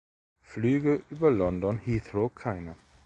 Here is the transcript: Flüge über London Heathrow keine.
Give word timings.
Flüge 0.41 1.03
über 1.11 1.29
London 1.29 1.77
Heathrow 1.77 2.33
keine. 2.33 2.75